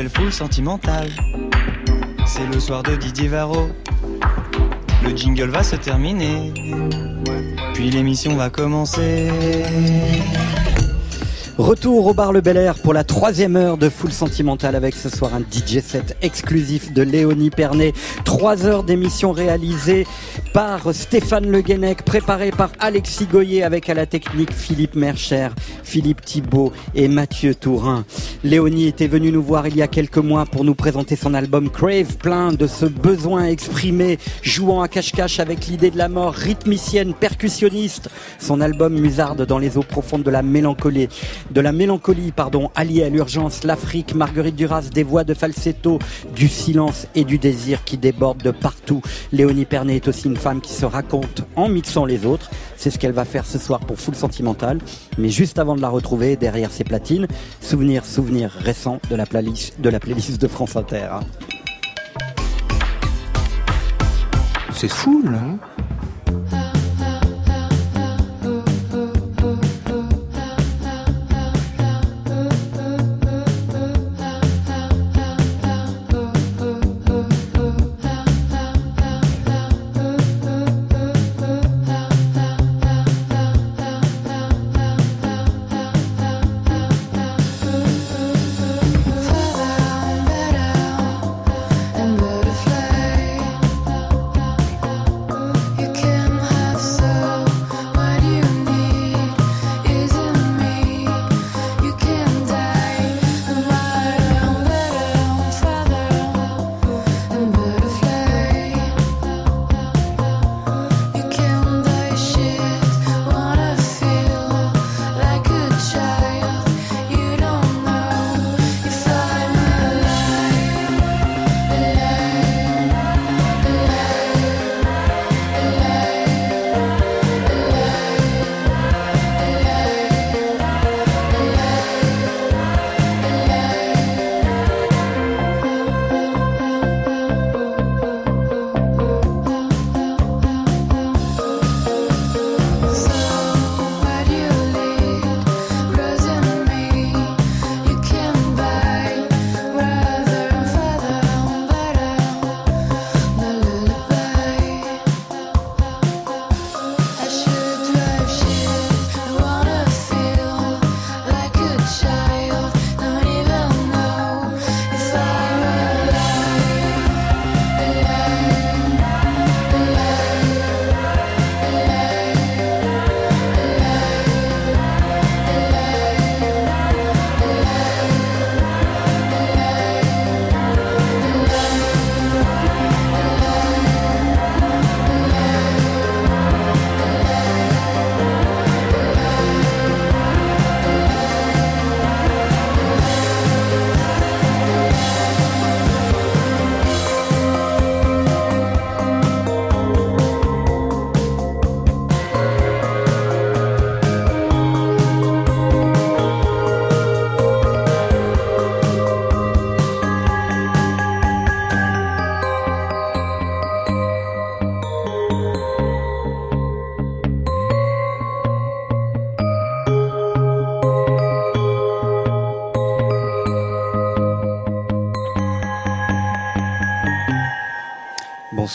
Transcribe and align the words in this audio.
s'appelle 0.00 0.22
Full 0.22 0.32
Sentimental. 0.32 1.08
C'est 2.26 2.46
le 2.46 2.58
soir 2.58 2.82
de 2.82 2.96
Didier 2.96 3.28
Varro. 3.28 3.68
Le 5.04 5.14
jingle 5.14 5.50
va 5.50 5.62
se 5.62 5.76
terminer. 5.76 6.52
Puis 7.74 7.90
l'émission 7.90 8.34
va 8.36 8.48
commencer. 8.48 9.28
Retour 11.58 12.06
au 12.06 12.14
bar 12.14 12.32
Le 12.32 12.40
Bel 12.40 12.56
Air 12.56 12.78
pour 12.78 12.94
la 12.94 13.04
troisième 13.04 13.56
heure 13.56 13.76
de 13.76 13.90
Full 13.90 14.12
Sentimental 14.12 14.74
avec 14.74 14.94
ce 14.94 15.10
soir 15.10 15.32
un 15.34 15.40
DJ 15.40 15.80
set 15.80 16.16
exclusif 16.22 16.94
de 16.94 17.02
Léonie 17.02 17.50
Pernet. 17.50 17.92
Trois 18.24 18.64
heures 18.64 18.84
d'émission 18.84 19.32
réalisée 19.32 20.06
par 20.52 20.92
Stéphane 20.94 21.50
Le 21.50 21.60
Guenec, 21.60 22.02
préparée 22.04 22.50
par 22.50 22.72
Alexis 22.80 23.26
Goyer 23.26 23.62
avec 23.62 23.88
à 23.88 23.94
la 23.94 24.06
technique 24.06 24.52
Philippe 24.52 24.94
Mercher, 24.94 25.48
Philippe 25.84 26.22
Thibault 26.22 26.72
et 26.94 27.08
Mathieu 27.08 27.54
Tourin. 27.54 28.04
Léonie 28.42 28.86
était 28.86 29.06
venue 29.06 29.30
nous 29.30 29.42
voir 29.42 29.68
il 29.68 29.76
y 29.76 29.82
a 29.82 29.88
quelques 29.88 30.18
mois 30.18 30.46
pour 30.46 30.64
nous 30.64 30.74
présenter 30.74 31.14
son 31.14 31.34
album 31.34 31.70
Crave, 31.70 32.16
plein 32.16 32.52
de 32.52 32.66
ce 32.66 32.86
besoin 32.86 33.44
exprimé, 33.44 34.18
jouant 34.42 34.82
à 34.82 34.88
cache-cache 34.88 35.40
avec 35.40 35.66
l'idée 35.66 35.90
de 35.90 35.98
la 35.98 36.08
mort, 36.08 36.34
rythmicienne, 36.34 37.14
percussionniste. 37.14 38.08
Son 38.38 38.60
album 38.60 38.98
musarde 38.98 39.46
dans 39.46 39.58
les 39.58 39.76
eaux 39.76 39.82
profondes 39.82 40.22
de 40.22 40.30
la 40.30 40.42
mélancolie 40.42 41.08
de 41.50 41.60
la 41.60 41.72
mélancolie, 41.72 42.32
pardon, 42.32 42.70
alliée 42.74 43.04
à 43.04 43.08
l'urgence, 43.08 43.64
l'Afrique, 43.64 44.14
Marguerite 44.14 44.56
Duras, 44.56 44.88
des 44.92 45.02
voix 45.02 45.24
de 45.24 45.34
falsetto, 45.34 45.98
du 46.34 46.48
silence 46.48 47.06
et 47.14 47.24
du 47.24 47.38
désir 47.38 47.84
qui 47.84 47.96
débordent 47.96 48.42
de 48.42 48.50
partout. 48.50 49.02
Léonie 49.32 49.64
Pernet 49.64 49.96
est 49.96 50.08
aussi 50.08 50.26
une 50.26 50.36
femme 50.40 50.60
qui 50.60 50.72
se 50.72 50.86
raconte 50.86 51.44
en 51.54 51.68
mixant 51.68 52.04
les 52.04 52.24
autres. 52.24 52.50
C'est 52.76 52.90
ce 52.90 52.98
qu'elle 52.98 53.12
va 53.12 53.24
faire 53.24 53.44
ce 53.44 53.58
soir 53.58 53.80
pour 53.80 54.00
Full 54.00 54.14
Sentimental. 54.14 54.78
Mais 55.18 55.28
juste 55.28 55.58
avant 55.58 55.76
de 55.76 55.82
la 55.82 55.90
retrouver 55.90 56.36
derrière 56.36 56.72
ses 56.72 56.82
platines, 56.82 57.28
souvenir, 57.60 58.04
souvenir 58.04 58.50
récent 58.50 59.00
de 59.10 59.16
la 59.16 59.26
playlist 59.26 59.80
de, 59.80 59.90
la 59.90 60.00
playlist 60.00 60.40
de 60.40 60.48
France 60.48 60.76
Inter. 60.76 61.10
C'est 64.72 64.88
fou, 64.88 65.22
là. 65.24 66.79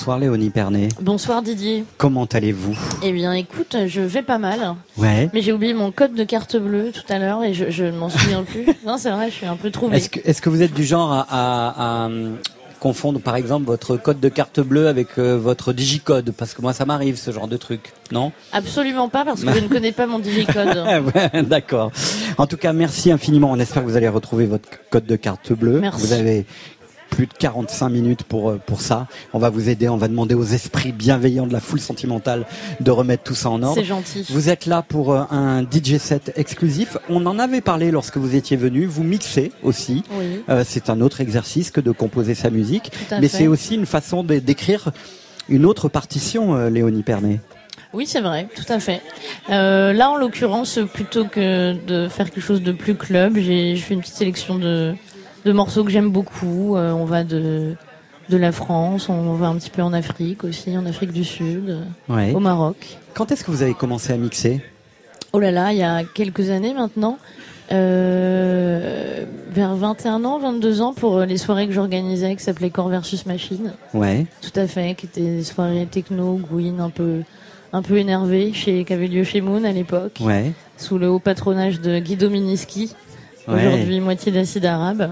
Bonsoir 0.05 0.19
Léonie 0.19 0.51
Pernet. 0.51 0.89
Bonsoir 1.01 1.41
Didier. 1.41 1.83
Comment 1.97 2.25
allez-vous? 2.25 2.77
Eh 3.01 3.11
bien 3.11 3.33
écoute, 3.33 3.75
je 3.87 4.01
vais 4.01 4.21
pas 4.21 4.37
mal. 4.37 4.75
Ouais. 4.97 5.31
Mais 5.33 5.41
j'ai 5.41 5.51
oublié 5.51 5.73
mon 5.73 5.89
code 5.89 6.13
de 6.13 6.23
carte 6.23 6.57
bleue 6.57 6.91
tout 6.91 7.11
à 7.11 7.17
l'heure 7.17 7.43
et 7.43 7.55
je, 7.55 7.85
ne 7.85 7.97
m'en 7.97 8.09
souviens 8.09 8.43
plus. 8.43 8.67
Non, 8.85 8.99
c'est 8.99 9.09
vrai, 9.09 9.31
je 9.31 9.35
suis 9.37 9.47
un 9.47 9.55
peu 9.55 9.71
troublée. 9.71 9.97
Est-ce 9.97 10.11
que, 10.11 10.19
est 10.23 10.39
que, 10.39 10.47
vous 10.47 10.61
êtes 10.61 10.75
du 10.75 10.83
genre 10.83 11.25
à, 11.27 12.05
hum, 12.05 12.37
confondre 12.79 13.19
par 13.19 13.35
exemple 13.35 13.65
votre 13.65 13.97
code 13.97 14.19
de 14.19 14.29
carte 14.29 14.59
bleue 14.59 14.87
avec 14.89 15.17
euh, 15.17 15.39
votre 15.39 15.73
digicode? 15.73 16.33
Parce 16.37 16.53
que 16.53 16.61
moi 16.61 16.73
ça 16.73 16.85
m'arrive 16.85 17.17
ce 17.17 17.31
genre 17.31 17.47
de 17.47 17.57
truc, 17.57 17.91
non? 18.11 18.31
Absolument 18.53 19.09
pas 19.09 19.25
parce 19.25 19.43
que 19.43 19.51
je 19.51 19.59
ne 19.59 19.67
connais 19.67 19.91
pas 19.91 20.05
mon 20.05 20.19
digicode. 20.19 20.83
D'accord. 21.47 21.91
En 22.37 22.45
tout 22.45 22.57
cas, 22.57 22.73
merci 22.73 23.11
infiniment. 23.11 23.49
On 23.49 23.57
espère 23.57 23.81
que 23.81 23.89
vous 23.89 23.97
allez 23.97 24.09
retrouver 24.09 24.45
votre 24.45 24.69
code 24.91 25.07
de 25.07 25.15
carte 25.15 25.51
bleue. 25.51 25.79
Merci. 25.79 26.05
Vous 26.05 26.13
avez 26.13 26.45
plus 27.09 27.27
de 27.27 27.33
45 27.33 27.89
minutes 27.89 28.23
pour, 28.23 28.49
euh, 28.49 28.61
pour 28.63 28.81
ça. 28.81 29.07
On 29.33 29.39
va 29.39 29.49
vous 29.49 29.69
aider, 29.69 29.87
on 29.89 29.97
va 29.97 30.07
demander 30.07 30.35
aux 30.35 30.43
esprits 30.43 30.91
bienveillants 30.91 31.47
de 31.47 31.53
la 31.53 31.59
foule 31.59 31.79
sentimentale 31.79 32.45
de 32.79 32.91
remettre 32.91 33.23
tout 33.23 33.35
ça 33.35 33.49
en 33.49 33.63
ordre. 33.63 33.75
C'est 33.75 33.85
gentil. 33.85 34.25
Vous 34.29 34.49
êtes 34.49 34.65
là 34.65 34.81
pour 34.81 35.13
euh, 35.13 35.23
un 35.31 35.63
DJ 35.63 35.97
set 35.97 36.33
exclusif. 36.35 36.97
On 37.09 37.25
en 37.25 37.39
avait 37.39 37.61
parlé 37.61 37.91
lorsque 37.91 38.17
vous 38.17 38.35
étiez 38.35 38.57
venu. 38.57 38.85
Vous 38.85 39.03
mixez 39.03 39.51
aussi. 39.63 40.03
Oui. 40.11 40.43
Euh, 40.49 40.63
c'est 40.67 40.89
un 40.89 41.01
autre 41.01 41.21
exercice 41.21 41.71
que 41.71 41.81
de 41.81 41.91
composer 41.91 42.35
sa 42.35 42.49
musique. 42.49 42.91
Mais 43.11 43.27
c'est 43.27 43.47
aussi 43.47 43.75
une 43.75 43.85
façon 43.85 44.23
d'écrire 44.23 44.91
une 45.47 45.65
autre 45.65 45.89
partition, 45.89 46.67
Léonie 46.67 47.03
Pernet. 47.03 47.39
Oui, 47.93 48.07
c'est 48.07 48.19
vrai, 48.19 48.47
tout 48.55 48.65
à 48.71 48.79
fait. 48.79 49.01
là, 49.47 50.09
en 50.09 50.15
l'occurrence, 50.15 50.79
plutôt 50.93 51.25
que 51.25 51.73
de 51.85 52.09
faire 52.09 52.29
quelque 52.29 52.43
chose 52.43 52.61
de 52.61 52.71
plus 52.71 52.95
club, 52.95 53.37
j'ai 53.37 53.75
fait 53.77 53.93
une 53.93 54.01
petite 54.01 54.15
sélection 54.15 54.55
de, 54.55 54.95
de 55.45 55.51
morceaux 55.53 55.83
que 55.83 55.91
j'aime 55.91 56.09
beaucoup. 56.09 56.75
Euh, 56.75 56.91
on 56.91 57.05
va 57.05 57.23
de 57.23 57.75
de 58.29 58.37
la 58.37 58.51
France, 58.51 59.07
on 59.07 59.33
va 59.35 59.45
un 59.47 59.55
petit 59.55 59.69
peu 59.69 59.83
en 59.83 59.93
Afrique 59.93 60.43
aussi, 60.43 60.75
en 60.75 60.87
Afrique 60.87 61.11
du 61.11 61.23
Sud, 61.23 61.77
au 62.09 62.39
Maroc. 62.39 62.97
Quand 63.13 63.31
est-ce 63.31 63.43
que 63.43 63.51
vous 63.51 63.61
avez 63.61 63.75
commencé 63.75 64.11
à 64.13 64.17
mixer? 64.17 64.61
Oh 65.31 65.39
là 65.39 65.51
là, 65.51 65.71
il 65.73 65.77
y 65.77 65.83
a 65.83 66.03
quelques 66.03 66.49
années 66.49 66.73
maintenant. 66.73 67.19
euh, 67.71 69.25
Vers 69.51 69.75
21 69.75 70.25
ans, 70.25 70.39
22 70.39 70.81
ans, 70.81 70.93
pour 70.93 71.19
les 71.21 71.37
soirées 71.37 71.67
que 71.67 71.73
j'organisais, 71.73 72.35
qui 72.35 72.43
s'appelaient 72.43 72.71
Corps 72.71 72.89
versus 72.89 73.25
Machine. 73.27 73.73
Ouais. 73.93 74.25
Tout 74.41 74.59
à 74.59 74.65
fait, 74.67 74.95
qui 74.95 75.05
étaient 75.05 75.21
des 75.21 75.43
soirées 75.43 75.87
techno, 75.89 76.39
Gwyn, 76.51 76.79
un 76.79 76.89
peu, 76.89 77.21
un 77.73 77.81
peu 77.83 77.97
énervé, 77.97 78.51
chez, 78.53 78.83
qui 78.85 78.91
avait 78.93 79.07
lieu 79.07 79.23
chez 79.23 79.39
Moon 79.41 79.63
à 79.63 79.71
l'époque. 79.71 80.17
Ouais. 80.19 80.51
Sous 80.77 80.97
le 80.97 81.09
haut 81.09 81.19
patronage 81.19 81.79
de 81.79 81.99
Guido 81.99 82.29
Miniski. 82.29 82.93
Aujourd'hui, 83.47 83.99
moitié 83.99 84.31
d'acide 84.31 84.65
arabe. 84.65 85.11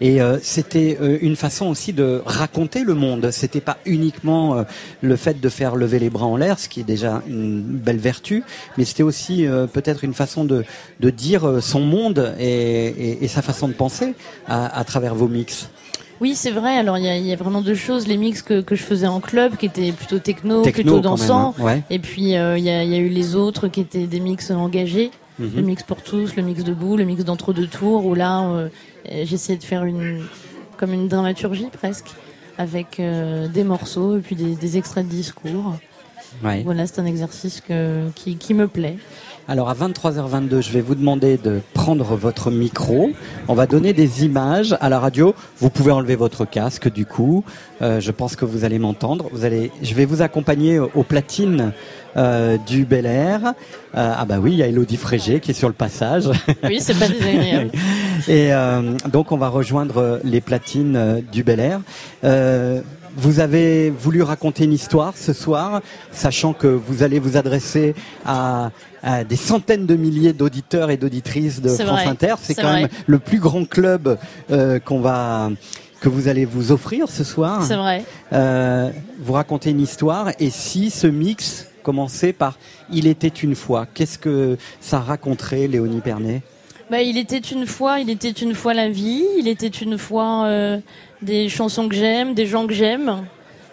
Et 0.00 0.20
euh, 0.20 0.38
c'était 0.40 0.98
euh, 1.00 1.18
une 1.20 1.36
façon 1.36 1.66
aussi 1.66 1.92
de 1.92 2.22
raconter 2.24 2.84
le 2.84 2.94
monde. 2.94 3.30
C'était 3.30 3.60
pas 3.60 3.78
uniquement 3.84 4.56
euh, 4.56 4.62
le 5.00 5.16
fait 5.16 5.40
de 5.40 5.48
faire 5.48 5.76
lever 5.76 5.98
les 5.98 6.10
bras 6.10 6.26
en 6.26 6.36
l'air, 6.36 6.58
ce 6.58 6.68
qui 6.68 6.80
est 6.80 6.84
déjà 6.84 7.22
une 7.26 7.62
belle 7.62 7.98
vertu, 7.98 8.44
mais 8.76 8.84
c'était 8.84 9.02
aussi 9.02 9.46
peut-être 9.72 10.04
une 10.04 10.14
façon 10.14 10.44
de, 10.44 10.64
de 11.00 11.10
dire 11.10 11.62
son 11.62 11.80
monde 11.80 12.34
et, 12.38 12.86
et, 12.86 13.24
et 13.24 13.28
sa 13.28 13.42
façon 13.42 13.68
de 13.68 13.72
penser 13.72 14.14
à, 14.46 14.78
à 14.78 14.84
travers 14.84 15.14
vos 15.14 15.28
mix. 15.28 15.68
Oui, 16.20 16.34
c'est 16.34 16.50
vrai. 16.50 16.76
Alors, 16.76 16.98
il 16.98 17.04
y 17.04 17.08
a, 17.08 17.16
y 17.16 17.32
a, 17.32 17.36
vraiment 17.36 17.62
deux 17.62 17.74
choses. 17.74 18.08
Les 18.08 18.16
mix 18.16 18.42
que, 18.42 18.60
que, 18.60 18.74
je 18.74 18.82
faisais 18.82 19.06
en 19.06 19.20
club, 19.20 19.56
qui 19.56 19.66
étaient 19.66 19.92
plutôt 19.92 20.18
techno, 20.18 20.62
plutôt 20.62 21.00
dansant. 21.00 21.54
Hein. 21.58 21.62
Ouais. 21.62 21.82
Et 21.90 21.98
puis, 21.98 22.22
il 22.22 22.28
y, 22.28 22.36
a, 22.36 22.58
y, 22.58 22.68
a, 22.68 22.98
eu 22.98 23.08
les 23.08 23.36
autres 23.36 23.68
qui 23.68 23.80
étaient 23.80 24.06
des 24.06 24.20
mix 24.20 24.50
engagés. 24.50 25.10
Mm 25.38 25.44
-hmm. 25.46 25.56
Le 25.56 25.62
mix 25.62 25.82
pour 25.82 26.02
tous, 26.02 26.36
le 26.36 26.42
mix 26.42 26.64
debout, 26.64 26.96
le 26.96 27.04
mix 27.04 27.24
d'entre-deux 27.24 27.68
tours, 27.68 28.04
où 28.06 28.14
là, 28.14 28.32
euh, 28.42 28.68
j'essayais 29.24 29.58
de 29.58 29.64
faire 29.64 29.84
une, 29.84 30.24
comme 30.78 30.92
une 30.92 31.08
dramaturgie 31.08 31.70
presque, 31.80 32.10
avec 32.56 32.98
euh, 32.98 33.48
des 33.48 33.64
morceaux 33.64 34.18
et 34.18 34.20
puis 34.20 34.36
des, 34.36 34.56
des 34.56 34.76
extraits 34.76 35.06
de 35.06 35.10
discours. 35.10 35.74
Ouais. 36.44 36.62
Voilà, 36.64 36.86
c'est 36.86 37.00
un 37.00 37.06
exercice 37.06 37.60
que, 37.60 38.10
qui, 38.14 38.36
qui 38.36 38.52
me 38.54 38.66
plaît. 38.68 38.98
Alors 39.50 39.70
à 39.70 39.74
23h22, 39.74 40.60
je 40.60 40.70
vais 40.72 40.82
vous 40.82 40.94
demander 40.94 41.38
de 41.38 41.62
prendre 41.72 42.04
votre 42.16 42.50
micro. 42.50 43.12
On 43.48 43.54
va 43.54 43.66
donner 43.66 43.94
des 43.94 44.26
images 44.26 44.76
à 44.78 44.90
la 44.90 45.00
radio. 45.00 45.34
Vous 45.58 45.70
pouvez 45.70 45.90
enlever 45.90 46.16
votre 46.16 46.44
casque 46.44 46.92
du 46.92 47.06
coup. 47.06 47.44
Euh, 47.80 47.98
je 47.98 48.10
pense 48.10 48.36
que 48.36 48.44
vous 48.44 48.64
allez 48.64 48.78
m'entendre. 48.78 49.30
Vous 49.32 49.46
allez, 49.46 49.72
je 49.80 49.94
vais 49.94 50.04
vous 50.04 50.20
accompagner 50.20 50.78
aux 50.78 51.02
platines 51.02 51.72
euh, 52.18 52.58
du 52.58 52.84
Bel 52.84 53.06
Air. 53.06 53.54
Euh, 53.96 54.12
ah 54.18 54.26
bah 54.26 54.36
oui, 54.38 54.52
il 54.52 54.58
y 54.58 54.62
a 54.62 54.66
Elodie 54.66 54.98
Frégé 54.98 55.40
qui 55.40 55.52
est 55.52 55.54
sur 55.54 55.68
le 55.68 55.74
passage. 55.74 56.28
Oui, 56.64 56.80
c'est 56.80 56.98
pas 56.98 57.08
désagréable. 57.08 57.70
Et 58.28 58.52
euh, 58.52 58.98
donc 59.10 59.32
on 59.32 59.38
va 59.38 59.48
rejoindre 59.48 60.20
les 60.24 60.42
platines 60.42 61.24
du 61.32 61.42
Bel 61.42 61.60
Air. 61.60 61.80
Vous 63.18 63.40
avez 63.40 63.90
voulu 63.90 64.22
raconter 64.22 64.62
une 64.62 64.72
histoire 64.72 65.16
ce 65.16 65.32
soir, 65.32 65.82
sachant 66.12 66.52
que 66.52 66.68
vous 66.68 67.02
allez 67.02 67.18
vous 67.18 67.36
adresser 67.36 67.96
à, 68.24 68.70
à 69.02 69.24
des 69.24 69.34
centaines 69.34 69.86
de 69.86 69.96
milliers 69.96 70.32
d'auditeurs 70.32 70.90
et 70.90 70.96
d'auditrices 70.96 71.60
de 71.60 71.68
France 71.68 71.88
vrai. 71.88 72.06
Inter. 72.06 72.34
C'est 72.40 72.54
quand 72.54 72.70
vrai. 72.70 72.82
même 72.82 72.88
le 73.08 73.18
plus 73.18 73.40
grand 73.40 73.68
club 73.68 74.16
euh, 74.52 74.78
qu'on 74.78 75.00
va 75.00 75.50
que 76.00 76.08
vous 76.08 76.28
allez 76.28 76.44
vous 76.44 76.70
offrir 76.70 77.08
ce 77.08 77.24
soir. 77.24 77.64
C'est 77.64 77.74
vrai. 77.74 78.04
Euh, 78.32 78.90
vous 79.18 79.32
racontez 79.32 79.70
une 79.70 79.80
histoire 79.80 80.30
et 80.38 80.50
si 80.50 80.90
ce 80.90 81.08
mix 81.08 81.66
commençait 81.82 82.32
par 82.32 82.56
Il 82.92 83.08
était 83.08 83.26
une 83.26 83.56
fois, 83.56 83.86
qu'est-ce 83.92 84.18
que 84.18 84.56
ça 84.80 85.00
raconterait, 85.00 85.66
Léonie 85.66 86.00
Pernet? 86.00 86.42
Bah, 86.90 87.02
il 87.02 87.18
était 87.18 87.38
une 87.38 87.66
fois, 87.66 88.00
il 88.00 88.10
était 88.10 88.30
une 88.30 88.54
fois 88.54 88.74
la 88.74 88.88
vie, 88.88 89.24
il 89.38 89.48
était 89.48 89.66
une 89.68 89.98
fois 89.98 90.44
euh, 90.46 90.78
des 91.22 91.48
chansons 91.48 91.88
que 91.88 91.94
j'aime, 91.94 92.34
des 92.34 92.46
gens 92.46 92.66
que 92.66 92.72
j'aime. 92.74 93.24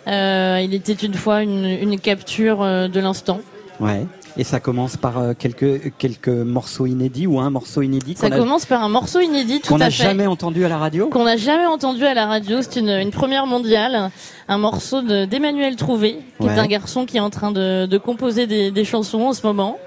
Euh, 0.08 0.60
il 0.64 0.74
était 0.74 0.94
une 0.94 1.14
fois 1.16 1.42
une, 1.42 1.66
une 1.66 2.00
capture 2.00 2.62
euh, 2.62 2.88
de 2.88 3.00
l'instant. 3.00 3.40
Ouais. 3.80 4.06
Et 4.38 4.44
ça 4.44 4.60
commence 4.60 4.98
par 4.98 5.18
euh, 5.18 5.34
quelques 5.34 5.94
quelques 5.98 6.28
morceaux 6.28 6.86
inédits 6.86 7.26
ou 7.26 7.40
un 7.40 7.50
morceau 7.50 7.82
inédit. 7.82 8.16
Ça 8.18 8.30
commence 8.30 8.66
par 8.66 8.84
un 8.84 8.90
morceau 8.90 9.22
inédit 9.22 9.62
tout 9.62 9.70
qu'on 9.70 9.76
à 9.76 9.86
n'a 9.86 9.90
fait. 9.90 10.04
jamais 10.04 10.28
entendu 10.28 10.66
à 10.66 10.70
la 10.70 10.78
radio. 10.78 11.08
Qu'on 11.08 11.24
n'a 11.24 11.38
jamais 11.38 11.66
entendu 11.66 12.06
à 12.06 12.14
la 12.14 12.26
radio. 12.26 12.62
C'est 12.62 12.82
une, 12.82 12.90
une 12.90 13.12
première 13.12 13.48
mondiale. 13.48 14.12
Un 14.50 14.58
morceau 14.58 15.02
de 15.02 15.24
d'Emmanuel 15.26 15.78
Trouvé, 15.78 16.18
qui 16.40 16.48
Ouais. 16.48 16.54
est 16.54 16.60
un 16.60 16.68
garçon 16.68 17.06
qui 17.06 17.16
est 17.18 17.22
en 17.22 17.30
train 17.30 17.52
de, 17.52 17.86
de 17.86 17.98
composer 17.98 18.46
des, 18.46 18.72
des 18.72 18.84
chansons 18.84 19.22
en 19.22 19.34
ce 19.34 19.48
moment. 19.48 19.78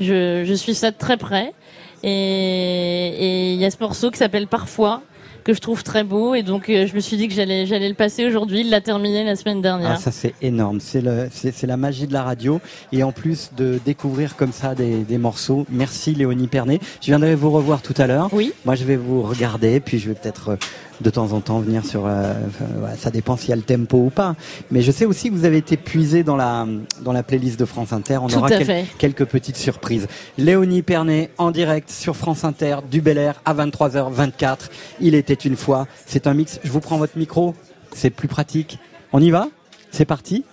Je, 0.00 0.44
je 0.46 0.54
suis 0.54 0.74
ça 0.74 0.90
de 0.90 0.96
très 0.96 1.18
près. 1.18 1.52
Et 2.02 3.52
il 3.54 3.60
y 3.60 3.64
a 3.64 3.70
ce 3.70 3.76
morceau 3.80 4.10
qui 4.10 4.18
s'appelle 4.18 4.46
Parfois 4.46 5.02
que 5.44 5.54
je 5.54 5.60
trouve 5.60 5.82
très 5.82 6.04
beau 6.04 6.34
et 6.34 6.42
donc 6.42 6.68
euh, 6.68 6.86
je 6.86 6.94
me 6.94 7.00
suis 7.00 7.16
dit 7.16 7.26
que 7.26 7.34
j'allais 7.34 7.66
j'allais 7.66 7.88
le 7.88 7.94
passer 7.94 8.26
aujourd'hui. 8.26 8.60
Il 8.60 8.70
l'a 8.70 8.80
terminé 8.80 9.24
la 9.24 9.36
semaine 9.36 9.62
dernière. 9.62 9.92
Ah, 9.92 9.96
ça 9.96 10.12
c'est 10.12 10.34
énorme, 10.42 10.80
c'est 10.80 11.00
le, 11.00 11.28
c'est, 11.32 11.52
c'est 11.52 11.66
la 11.66 11.76
magie 11.76 12.06
de 12.06 12.12
la 12.12 12.22
radio 12.22 12.60
et 12.92 13.02
en 13.02 13.12
plus 13.12 13.50
de 13.56 13.80
découvrir 13.84 14.36
comme 14.36 14.52
ça 14.52 14.74
des, 14.74 14.98
des 14.98 15.18
morceaux. 15.18 15.66
Merci 15.70 16.14
Léonie 16.14 16.46
Pernet. 16.46 16.78
Je 17.00 17.06
viendrai 17.06 17.34
vous 17.34 17.50
revoir 17.50 17.82
tout 17.82 17.94
à 17.96 18.06
l'heure. 18.06 18.28
Oui. 18.32 18.52
Moi 18.64 18.74
je 18.74 18.84
vais 18.84 18.96
vous 18.96 19.22
regarder 19.22 19.80
puis 19.80 19.98
je 19.98 20.08
vais 20.08 20.14
peut-être 20.14 20.50
euh, 20.50 20.56
de 21.00 21.10
temps 21.10 21.32
en 21.32 21.40
temps 21.40 21.60
venir 21.60 21.84
sur. 21.84 22.06
euh, 22.06 22.34
ouais, 22.82 22.96
ça 22.98 23.10
dépend 23.10 23.36
s'il 23.36 23.50
y 23.50 23.52
a 23.52 23.56
le 23.56 23.62
tempo 23.62 23.98
ou 23.98 24.10
pas. 24.10 24.34
Mais 24.70 24.82
je 24.82 24.90
sais 24.92 25.04
aussi 25.06 25.30
que 25.30 25.34
vous 25.34 25.44
avez 25.44 25.56
été 25.58 25.76
puisé 25.76 26.22
dans 26.22 26.36
la 26.36 26.66
dans 27.02 27.12
la 27.12 27.22
playlist 27.22 27.58
de 27.58 27.64
France 27.64 27.92
Inter. 27.92 28.18
On 28.18 28.28
Tout 28.28 28.36
aura 28.36 28.46
à 28.48 28.50
quel- 28.50 28.64
fait. 28.66 28.86
quelques 28.98 29.24
petites 29.24 29.56
surprises. 29.56 30.08
Léonie 30.38 30.82
Pernet 30.82 31.30
en 31.38 31.50
direct 31.50 31.90
sur 31.90 32.16
France 32.16 32.44
Inter 32.44 32.76
du 32.90 33.00
Bel 33.00 33.18
Air 33.18 33.40
à 33.44 33.54
23h24. 33.54 34.70
Il 35.00 35.14
était 35.14 35.34
une 35.34 35.56
fois. 35.56 35.86
C'est 36.06 36.26
un 36.26 36.34
mix. 36.34 36.60
Je 36.64 36.70
vous 36.70 36.80
prends 36.80 36.98
votre 36.98 37.16
micro. 37.16 37.54
C'est 37.94 38.10
plus 38.10 38.28
pratique. 38.28 38.78
On 39.12 39.20
y 39.20 39.30
va? 39.30 39.48
C'est 39.90 40.04
parti? 40.04 40.44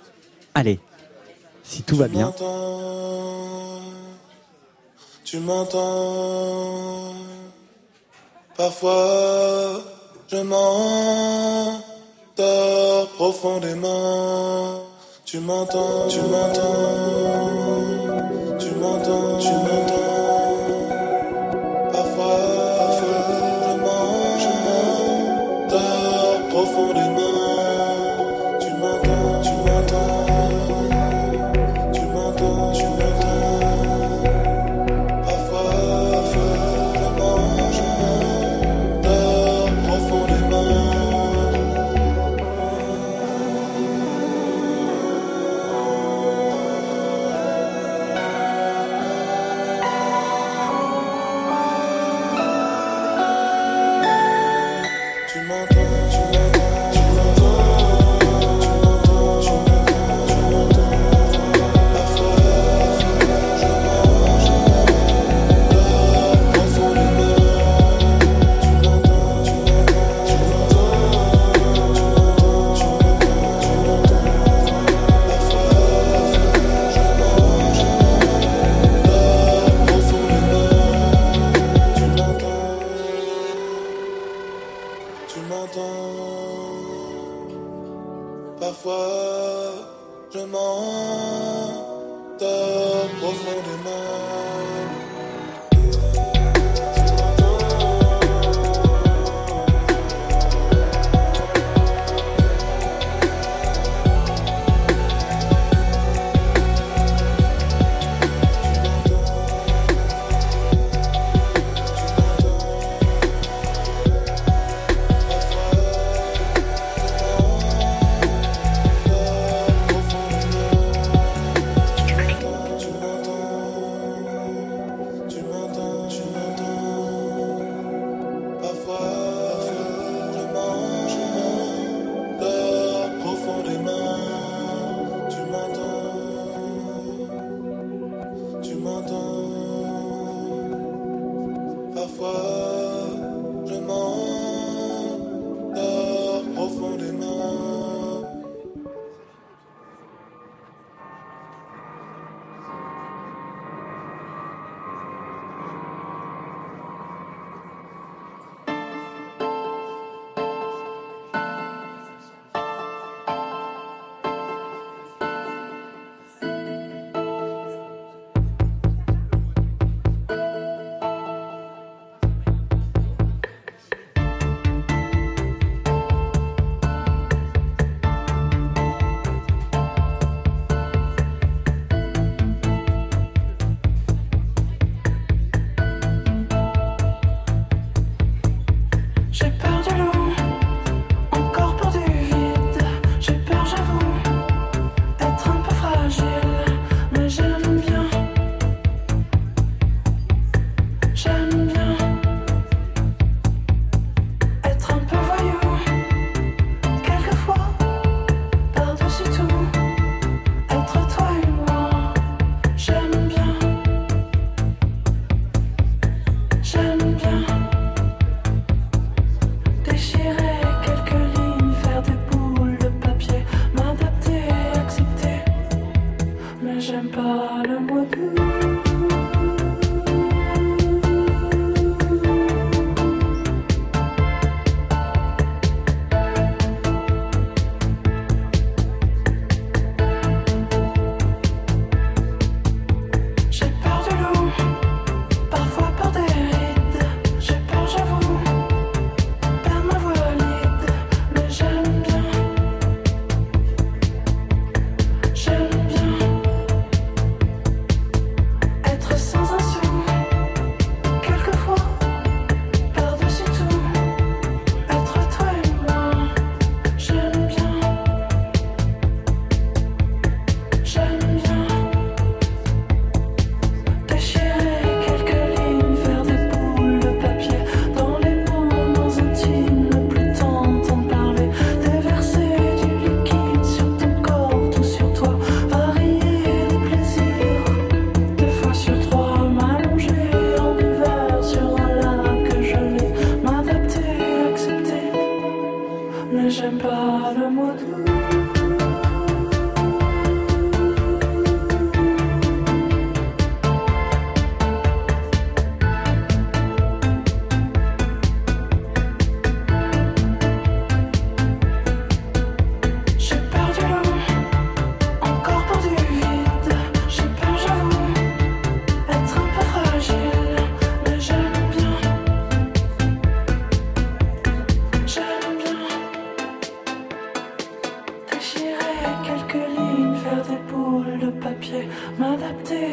Allez. 0.55 0.79
Si 1.63 1.83
tout 1.83 1.95
va 1.97 2.07
bien. 2.07 2.33
Tu 5.25 5.39
m'entends 5.39 7.13
Parfois 8.55 9.83
je 10.27 10.37
m'endors 10.37 11.81
profondément. 13.15 14.83
Tu 15.25 15.39
m'entends, 15.39 16.07
tu 16.09 16.21
m'entends 16.21 16.67
Tu 18.59 18.71
m'entends, 18.71 19.37
tu 19.39 19.49
m'entends 19.49 20.06
تو 92.39 93.31
ظلم 93.33 93.79
می 93.83 93.83
کنی 93.83 94.46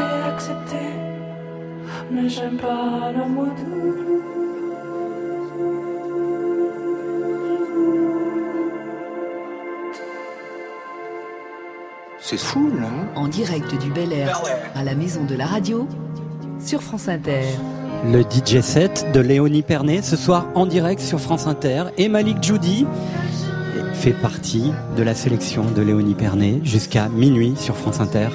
accepté, 0.00 0.76
mais 2.10 2.28
j'aime 2.28 2.56
pas 2.56 3.12
le 3.12 3.24
mot. 3.28 3.48
C'est 12.20 12.38
fou, 12.38 12.70
là. 12.80 12.88
En 13.16 13.28
direct 13.28 13.78
du 13.82 13.90
Bel 13.90 14.12
Air, 14.12 14.40
ben 14.44 14.80
à 14.80 14.82
la 14.82 14.94
maison 14.94 15.24
de 15.24 15.34
la 15.34 15.44
radio, 15.44 15.86
sur 16.58 16.82
France 16.82 17.08
Inter. 17.08 17.42
Le 18.10 18.22
DJ 18.22 18.60
set 18.60 19.06
de 19.12 19.20
Léonie 19.20 19.62
Pernet, 19.62 20.00
ce 20.00 20.16
soir 20.16 20.46
en 20.54 20.64
direct 20.64 21.00
sur 21.00 21.20
France 21.20 21.46
Inter. 21.46 21.84
Et 21.98 22.08
Malik 22.08 22.42
Judy 22.42 22.86
fait 23.92 24.12
partie 24.12 24.72
de 24.96 25.02
la 25.02 25.14
sélection 25.14 25.64
de 25.64 25.82
Léonie 25.82 26.14
Pernet 26.14 26.60
jusqu'à 26.64 27.08
minuit 27.08 27.54
sur 27.56 27.76
France 27.76 28.00
Inter. 28.00 28.28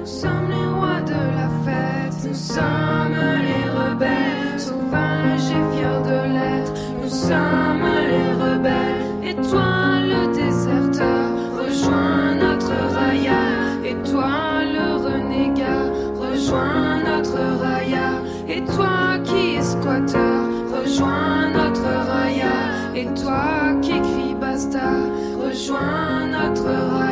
Nous 0.00 0.06
sommes 0.06 0.48
les 0.48 0.66
rois 0.78 1.02
de 1.02 1.20
la 1.36 1.48
fête, 1.62 2.24
nous 2.26 2.34
sommes 2.34 3.20
les 3.48 3.68
rebelles, 3.68 4.58
sauvages 4.58 5.50
et 5.50 5.76
fiers 5.76 6.02
de 6.10 6.20
l'être, 6.34 6.72
nous 7.02 7.08
sommes 7.10 7.86
les 8.08 8.32
rebelles. 8.42 9.28
Et 9.28 9.34
toi 9.34 10.00
le 10.00 10.32
déserteur, 10.32 11.26
rejoins 11.54 12.34
notre 12.34 12.72
raya. 12.94 13.42
Et 13.84 13.94
toi 14.10 14.62
le 14.64 15.04
renégat, 15.04 15.84
rejoins 16.18 17.02
notre 17.04 17.38
raya. 17.60 18.22
Et 18.48 18.64
toi 18.64 19.18
qui 19.22 19.56
es 19.56 19.62
squatteur, 19.62 20.48
rejoins 20.72 21.50
notre 21.52 21.90
raya. 22.10 22.56
Et 22.96 23.04
toi 23.20 23.74
qui 23.82 24.00
crie 24.00 24.34
basta, 24.40 24.92
rejoins 25.38 26.26
notre 26.32 26.64
raya. 26.64 27.09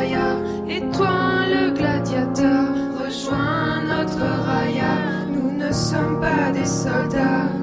sommes 5.89 6.19
pas 6.19 6.51
des 6.51 6.65
soldats. 6.65 7.58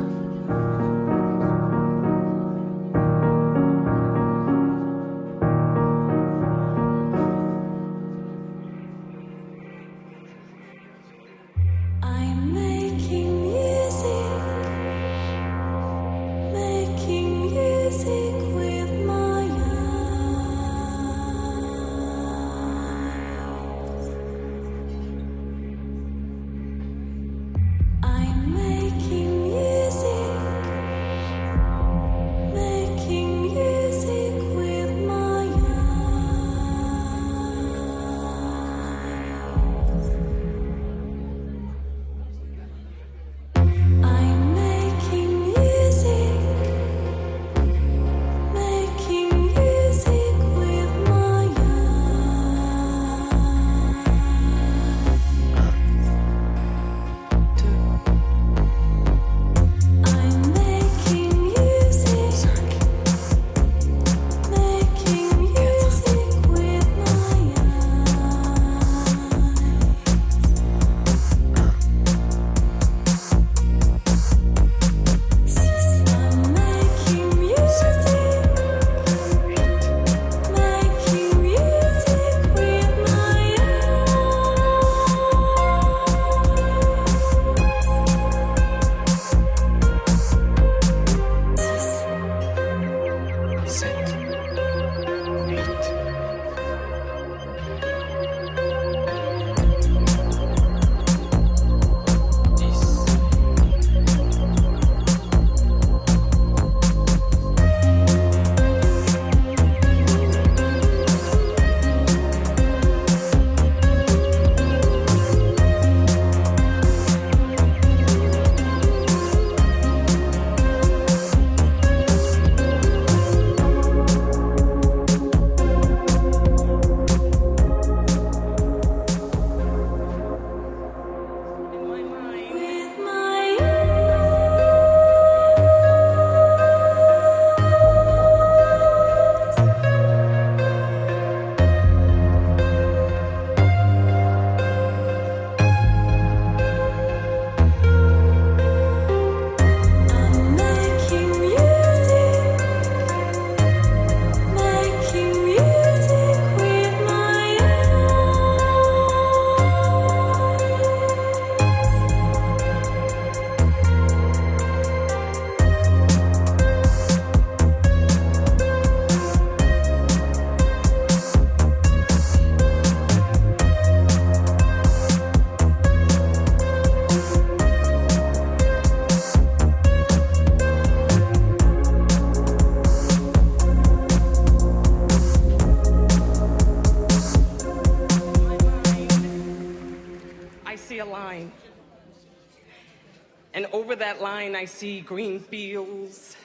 See 194.66 195.00
green 195.00 195.40
fields 195.40 196.36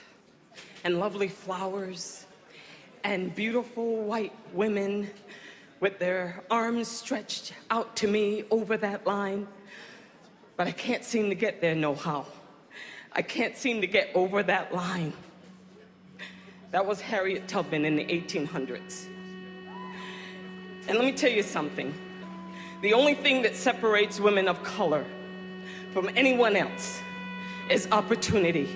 and 0.84 0.98
lovely 0.98 1.28
flowers 1.28 2.26
and 3.04 3.34
beautiful 3.34 4.04
white 4.04 4.32
women 4.52 5.10
with 5.80 5.98
their 5.98 6.42
arms 6.50 6.88
stretched 6.88 7.52
out 7.70 7.96
to 7.96 8.06
me 8.06 8.44
over 8.50 8.76
that 8.76 9.06
line. 9.06 9.46
But 10.56 10.68
I 10.68 10.72
can't 10.72 11.04
seem 11.04 11.28
to 11.28 11.34
get 11.34 11.60
there, 11.60 11.74
no 11.74 11.94
how. 11.94 12.26
I 13.12 13.22
can't 13.22 13.56
seem 13.56 13.80
to 13.80 13.86
get 13.86 14.10
over 14.14 14.42
that 14.42 14.74
line. 14.74 15.12
That 16.70 16.86
was 16.86 17.00
Harriet 17.00 17.48
Tubman 17.48 17.84
in 17.84 17.96
the 17.96 18.04
1800s. 18.04 19.06
And 20.88 20.96
let 20.96 21.04
me 21.04 21.12
tell 21.12 21.30
you 21.30 21.42
something. 21.42 21.94
The 22.80 22.94
only 22.94 23.14
thing 23.14 23.42
that 23.42 23.54
separates 23.54 24.18
women 24.18 24.48
of 24.48 24.62
color 24.62 25.04
from 25.92 26.10
anyone 26.16 26.56
else 26.56 27.00
is 27.70 27.88
opportunity. 27.90 28.68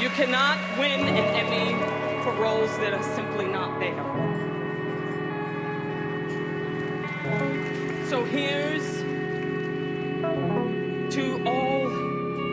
You 0.00 0.08
cannot 0.10 0.58
win 0.78 1.00
an 1.00 1.16
Emmy 1.16 1.74
for 2.22 2.32
roles 2.40 2.70
that 2.78 2.94
are 2.94 3.02
simply 3.14 3.46
not 3.46 3.80
there. 3.80 4.28
So 8.08 8.24
here's 8.24 9.02
to 11.14 11.42
all 11.44 11.88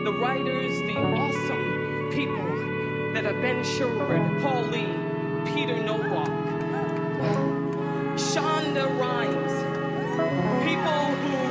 the 0.04 0.12
writers, 0.20 0.78
the 0.80 0.98
awesome 0.98 2.10
people 2.12 3.12
that 3.14 3.24
are 3.24 3.40
Ben 3.40 3.64
Sherwood, 3.64 4.42
Paul 4.42 4.64
Lee, 4.64 4.92
Peter 5.54 5.76
Nowak, 5.82 6.45
Shonda 8.32 8.86
Rhimes, 8.98 9.54
people 10.64 11.04
who 11.22 11.45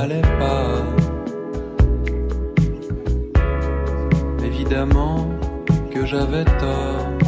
ne 0.00 0.08
m'allait 0.08 0.22
pas. 0.38 0.82
Évidemment 4.44 5.28
que 5.90 6.06
j'avais 6.06 6.44
tort. 6.44 7.19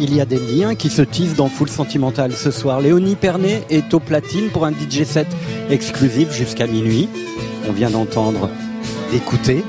Il 0.00 0.14
y 0.14 0.20
a 0.20 0.26
des 0.26 0.38
liens 0.38 0.74
qui 0.74 0.90
se 0.90 1.02
tissent 1.02 1.36
dans 1.36 1.48
Full 1.48 1.68
Sentimental 1.68 2.32
ce 2.32 2.50
soir. 2.50 2.80
Léonie 2.80 3.14
Pernet 3.14 3.62
est 3.70 3.94
au 3.94 4.00
platine 4.00 4.50
pour 4.50 4.66
un 4.66 4.72
DJ 4.72 5.04
set 5.04 5.28
exclusif 5.70 6.32
jusqu'à 6.32 6.66
minuit. 6.66 7.08
On 7.68 7.72
vient 7.72 7.90
d'entendre 7.90 8.50
d'écouter 9.10 9.64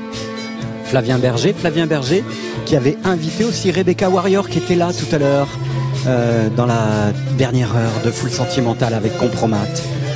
Flavien 0.84 1.18
Berger. 1.18 1.54
Flavien 1.54 1.86
Berger 1.86 2.24
qui 2.66 2.76
avait 2.76 2.98
invité 3.04 3.44
aussi 3.44 3.70
Rebecca 3.70 4.10
Warrior 4.10 4.48
qui 4.48 4.58
était 4.58 4.74
là 4.74 4.90
tout 4.92 5.14
à 5.14 5.18
l'heure 5.18 5.48
euh, 6.06 6.48
dans 6.54 6.66
la 6.66 7.12
dernière 7.38 7.74
heure 7.76 8.02
de 8.04 8.10
Full 8.10 8.30
Sentimental 8.30 8.94
avec 8.94 9.16
Compromat. 9.18 9.64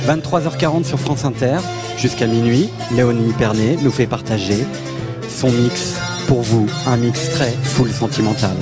23h40 0.07 0.83
sur 0.83 0.99
France 0.99 1.25
Inter 1.25 1.57
jusqu'à 1.97 2.27
minuit. 2.27 2.69
Léonie 2.95 3.33
Pernet 3.33 3.77
nous 3.81 3.91
fait 3.91 4.07
partager 4.07 4.65
son 5.29 5.49
mix 5.49 5.95
pour 6.31 6.43
vous, 6.43 6.65
un 6.87 6.95
mix 6.95 7.29
très 7.31 7.51
full 7.51 7.91
sentimental. 7.91 8.55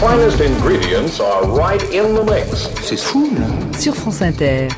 finest 0.00 0.40
ingredients 0.40 1.20
are 1.20 1.44
right 1.44 1.82
in 1.92 2.14
the 2.14 2.24
mix. 2.24 2.70
C'est 2.82 2.98
fou, 2.98 3.28
là. 3.34 3.78
Sur 3.78 3.94
France 3.94 4.22
Inter. 4.22 4.68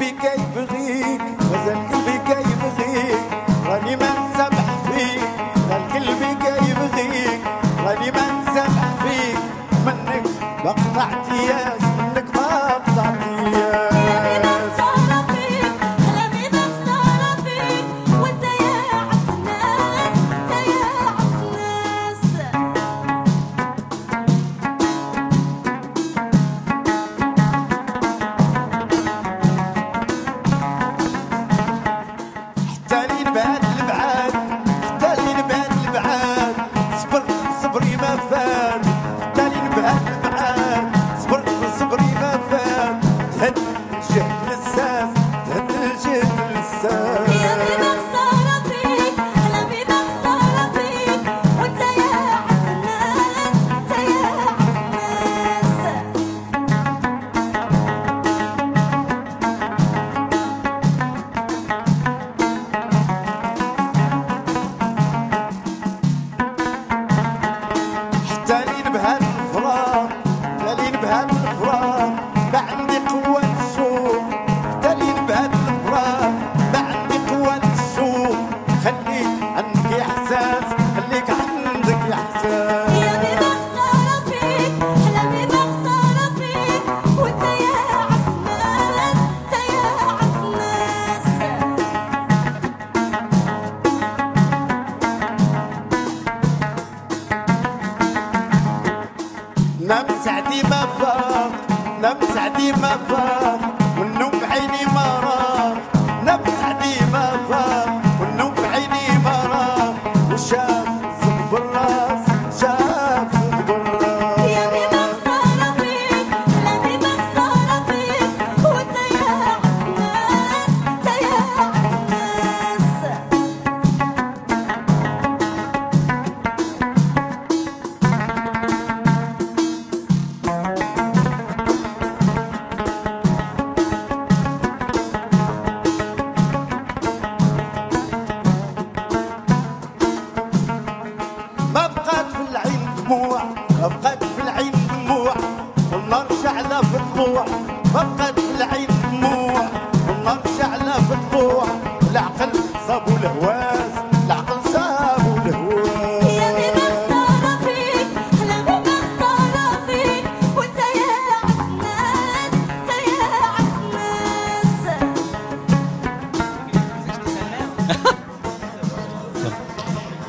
became 0.00 0.54
real. 0.54 1.09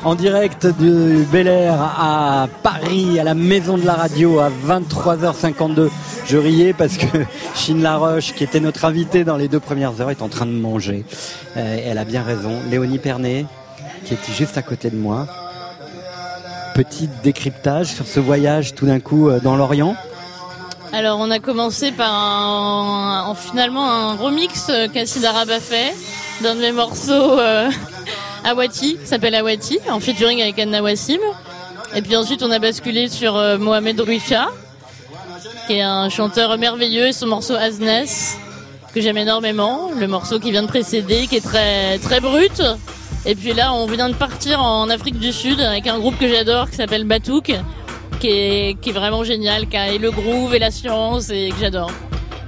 En 0.04 0.16
direct 0.16 0.66
de 0.66 1.24
Bel 1.30 1.46
Air 1.46 1.80
à 1.80 2.48
Paris, 2.64 3.20
à 3.20 3.24
la 3.24 3.34
maison 3.34 3.78
de 3.78 3.86
la 3.86 3.94
radio, 3.94 4.40
à 4.40 4.50
23h52. 4.50 5.90
Je 6.26 6.36
riais 6.36 6.72
parce 6.72 6.96
que 6.96 7.06
Chine 7.54 7.82
Laroche, 7.82 8.32
qui 8.34 8.42
était 8.42 8.58
notre 8.58 8.84
invitée 8.84 9.22
dans 9.22 9.36
les 9.36 9.46
deux 9.46 9.60
premières 9.60 10.00
heures, 10.00 10.10
est 10.10 10.22
en 10.22 10.28
train 10.28 10.46
de 10.46 10.50
manger. 10.52 11.04
Euh, 11.56 11.78
elle 11.86 11.98
a 11.98 12.04
bien 12.04 12.24
raison. 12.24 12.50
Léonie 12.68 12.98
Pernet, 12.98 13.46
qui 14.04 14.14
était 14.14 14.32
juste 14.32 14.58
à 14.58 14.62
côté 14.62 14.90
de 14.90 14.96
moi. 14.96 15.28
Petit 16.74 17.08
décryptage 17.22 17.86
sur 17.88 18.06
ce 18.06 18.18
voyage 18.18 18.74
tout 18.74 18.86
d'un 18.86 18.98
coup 18.98 19.28
euh, 19.28 19.38
dans 19.38 19.54
l'Orient. 19.56 19.94
Alors 20.92 21.20
on 21.20 21.30
a 21.30 21.38
commencé 21.38 21.92
par 21.92 22.12
un, 22.12 23.24
en- 23.28 23.34
finalement 23.34 23.88
un 23.90 24.14
remix 24.16 24.66
euh, 24.68 24.88
qu'Acid 24.92 25.24
Arabe 25.24 25.50
a 25.50 25.60
fait 25.60 25.94
d'un 26.42 26.54
de 26.56 26.60
mes 26.60 26.72
morceaux 26.72 27.38
euh, 27.38 27.70
Awati, 28.44 28.98
s'appelle 29.04 29.34
Awati, 29.34 29.78
en 29.90 30.00
featuring 30.00 30.42
avec 30.42 30.58
Anna 30.58 30.82
Wassim. 30.82 31.20
Et 31.94 32.02
puis 32.02 32.16
ensuite 32.16 32.42
on 32.42 32.50
a 32.50 32.58
basculé 32.58 33.08
sur 33.08 33.36
euh, 33.36 33.58
Mohamed 33.58 34.00
Rouicha, 34.00 34.48
qui 35.66 35.74
est 35.74 35.82
un 35.82 36.08
chanteur 36.08 36.56
merveilleux, 36.58 37.08
et 37.08 37.12
son 37.12 37.26
morceau 37.26 37.54
Aznes, 37.54 38.06
que 38.94 39.00
j'aime 39.00 39.18
énormément, 39.18 39.90
le 39.96 40.06
morceau 40.08 40.40
qui 40.40 40.50
vient 40.50 40.62
de 40.62 40.68
précéder, 40.68 41.26
qui 41.28 41.36
est 41.36 41.44
très 41.44 41.98
très 41.98 42.20
brut. 42.20 42.62
Et 43.24 43.34
puis 43.34 43.52
là 43.52 43.72
on 43.72 43.86
vient 43.86 44.08
de 44.08 44.14
partir 44.14 44.60
en 44.60 44.90
Afrique 44.90 45.18
du 45.18 45.32
Sud 45.32 45.60
avec 45.60 45.86
un 45.86 45.98
groupe 45.98 46.18
que 46.18 46.28
j'adore 46.28 46.68
qui 46.68 46.76
s'appelle 46.76 47.04
Batouk, 47.04 47.52
qui 48.20 48.28
est, 48.28 48.80
qui 48.80 48.90
est 48.90 48.92
vraiment 48.92 49.22
génial, 49.22 49.68
qui 49.68 49.76
a 49.76 49.96
le 49.96 50.10
groove 50.10 50.54
et 50.54 50.58
la 50.58 50.70
science 50.70 51.30
et 51.30 51.50
que 51.50 51.60
j'adore. 51.60 51.90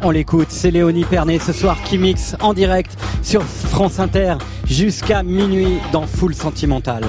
On 0.06 0.10
l'écoute, 0.10 0.48
c'est 0.50 0.70
Léonie 0.70 1.06
Pernet 1.06 1.38
ce 1.38 1.54
soir 1.54 1.82
qui 1.82 1.96
mixe 1.96 2.36
en 2.42 2.52
direct 2.52 2.94
sur 3.22 3.42
France 3.42 3.98
Inter 3.98 4.34
jusqu'à 4.66 5.22
minuit 5.22 5.78
dans 5.92 6.06
Full 6.06 6.34
Sentimental. 6.34 7.02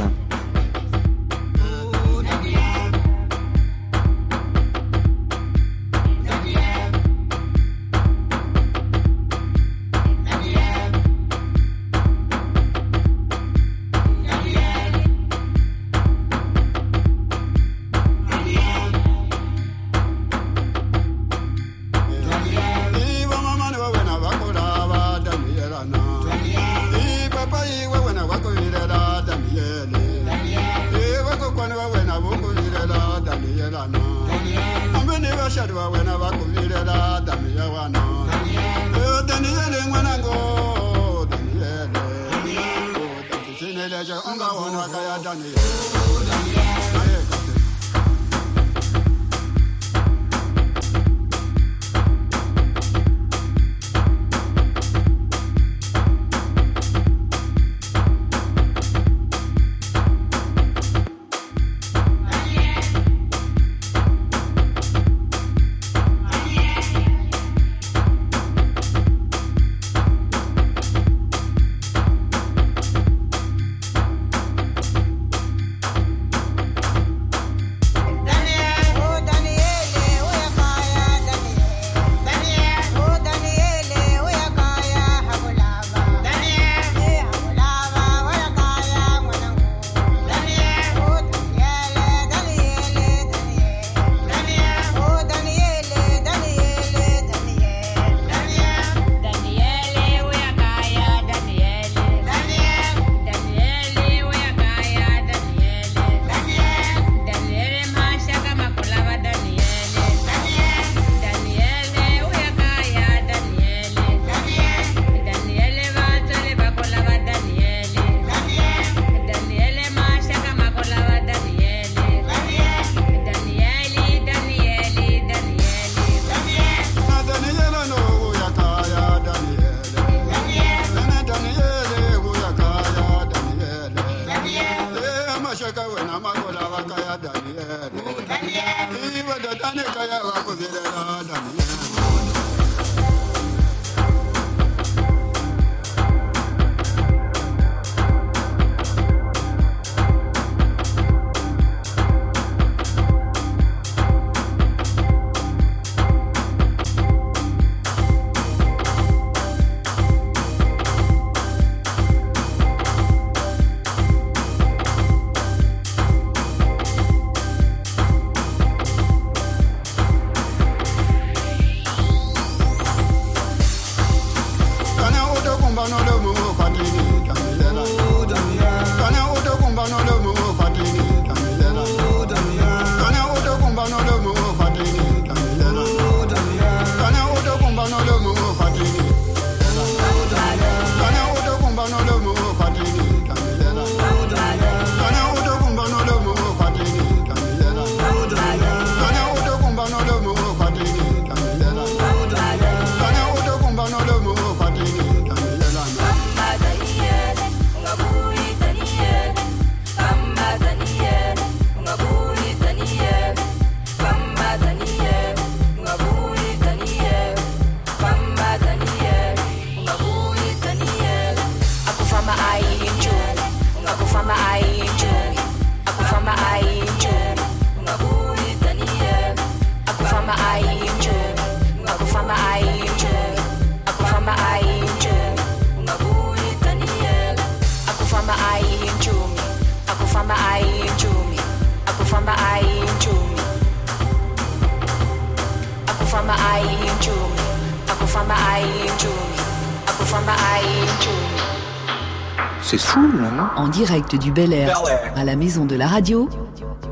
C'est 252.78 252.82
fou, 252.88 253.08
là, 253.22 253.52
En 253.56 253.70
direct 253.70 254.16
du 254.18 254.32
Bel 254.34 254.52
Air, 254.52 254.82
à 255.16 255.24
la 255.24 255.38
maison 255.38 255.64
de 255.64 255.76
la 255.76 255.88
radio, 255.88 256.28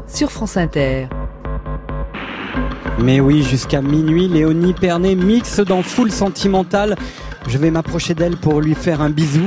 sur 0.08 0.32
France 0.32 0.56
Inter. 0.56 1.10
Mais 3.00 3.20
oui, 3.20 3.44
jusqu'à 3.44 3.82
minuit, 3.82 4.30
Léonie 4.30 4.72
Pernet 4.74 5.16
mixe 5.16 5.60
dans 5.60 5.84
Full 5.84 6.10
Sentimental. 6.10 6.96
Je 7.50 7.58
vais 7.58 7.70
m'approcher 7.70 8.14
d'elle 8.14 8.38
pour 8.38 8.62
lui 8.62 8.76
faire 8.76 9.02
un 9.02 9.10
bisou 9.10 9.44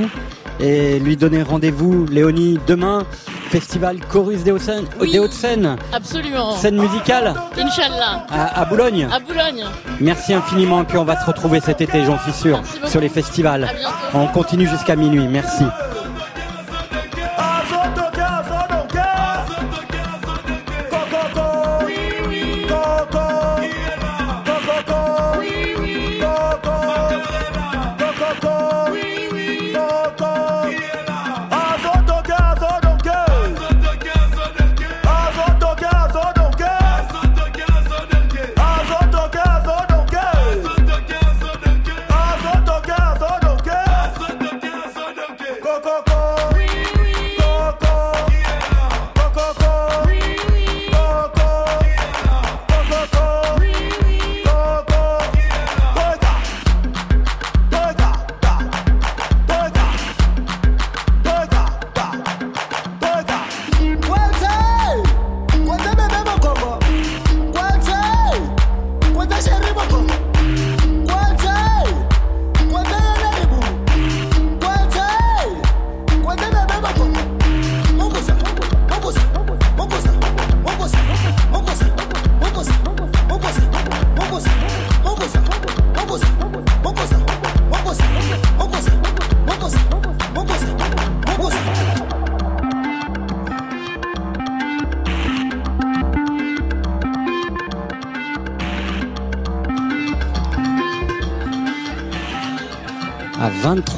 et 0.59 0.99
lui 0.99 1.17
donner 1.17 1.41
rendez-vous, 1.41 2.05
Léonie, 2.05 2.59
demain, 2.67 3.03
festival 3.49 3.97
Chorus 4.07 4.43
des 4.43 4.51
Hauts-de-Seine, 4.51 4.85
des 5.01 5.17
Hauts-de-Seine, 5.17 5.75
Absolument. 5.91 6.51
scène 6.55 6.79
musicale 6.79 7.33
Inch'Allah. 7.57 8.25
à, 8.29 8.61
à 8.61 8.65
Boulogne. 8.65 9.07
À 9.11 9.19
Boulogne. 9.19 9.63
Merci 10.01 10.35
infiniment, 10.35 10.81
et 10.81 10.85
puis 10.85 10.97
on 10.99 11.05
va 11.05 11.19
se 11.19 11.25
retrouver 11.25 11.61
cet 11.61 11.81
été, 11.81 12.03
j'en 12.05 12.19
suis 12.19 12.33
sûr, 12.33 12.61
sur 12.85 12.99
les 13.01 13.09
festivals. 13.09 13.63
À 13.63 13.73
bientôt. 13.73 13.95
On 14.13 14.27
continue 14.27 14.67
jusqu'à 14.67 14.95
minuit, 14.95 15.27
merci. 15.27 15.63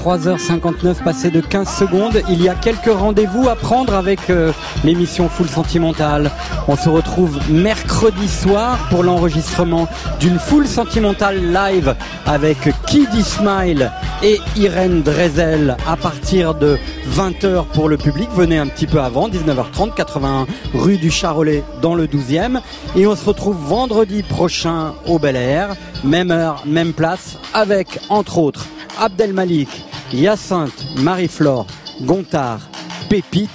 23h59, 0.10 1.04
passé 1.04 1.30
de 1.30 1.40
15 1.40 1.70
secondes, 1.70 2.24
il 2.30 2.42
y 2.42 2.50
a 2.50 2.56
quelques 2.56 2.92
rendez-vous 2.92 3.48
à 3.48 3.56
prendre 3.56 3.94
avec 3.94 4.32
euh, 4.32 4.52
l'émission 4.84 5.30
Full 5.30 5.48
Sentimentale. 5.48 6.32
On 6.68 6.76
se 6.76 6.90
retrouve 6.90 7.38
mercredi 7.52 8.28
soir 8.28 8.80
pour 8.90 9.04
l'enregistrement 9.04 9.88
d'une 10.20 10.40
Full 10.40 10.66
Sentimentale 10.66 11.54
live 11.54 11.96
avec 12.26 12.58
Kiddy 12.88 13.22
Smile 13.22 13.92
et 14.24 14.40
Irène 14.56 15.04
Drezel 15.04 15.78
à 15.88 15.96
partir 15.96 16.56
de 16.56 16.80
20h 17.14 17.66
pour 17.68 17.88
le 17.88 17.98
public. 17.98 18.30
Venez 18.34 18.58
un 18.58 18.68
petit 18.68 18.88
peu 18.88 19.02
avant, 19.02 19.30
19h30, 19.30 19.94
81 19.94 20.48
rue 20.74 20.98
du 20.98 21.12
Charolais 21.12 21.64
dans 21.84 21.94
le 21.94 22.08
12e. 22.08 22.62
Et 22.96 23.06
on 23.06 23.16
se 23.16 23.26
retrouve 23.26 23.58
vendredi 23.58 24.24
prochain 24.24 24.96
au 25.06 25.20
Bel 25.20 25.36
Air, 25.36 25.76
même 26.04 26.32
heure, 26.32 26.64
même 26.66 26.94
place, 26.94 27.38
avec 27.54 28.00
entre 28.10 28.40
autres 28.40 28.66
Abdel 29.00 29.34
Malik, 29.34 29.70
Hyacinthe, 30.14 30.86
Marie-Flore, 30.98 31.68
Gontard, 32.02 32.62
Pépite, 33.10 33.50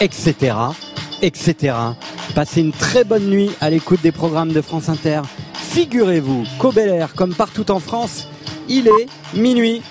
etc., 0.00 0.56
etc. 1.22 1.76
Passez 2.34 2.60
une 2.60 2.72
très 2.72 3.04
bonne 3.04 3.28
nuit 3.28 3.50
à 3.60 3.70
l'écoute 3.70 4.00
des 4.02 4.12
programmes 4.12 4.52
de 4.52 4.60
France 4.60 4.88
Inter. 4.88 5.22
Figurez-vous 5.54 6.44
qu'au 6.58 6.72
Bel 6.72 6.88
Air, 6.88 7.14
comme 7.14 7.34
partout 7.34 7.70
en 7.70 7.80
France, 7.80 8.28
il 8.68 8.88
est 8.88 9.08
minuit. 9.34 9.82